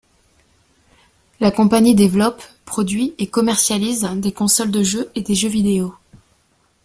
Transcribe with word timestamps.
La 1.39 1.51
compagnie 1.51 1.93
développe, 1.93 2.41
produit 2.65 3.13
et 3.19 3.27
commercialise 3.27 4.09
des 4.15 4.31
consoles 4.31 4.71
de 4.71 4.81
jeu 4.81 5.11
et 5.13 5.21
des 5.21 5.35
jeux 5.35 5.47
vidéo. 5.49 5.93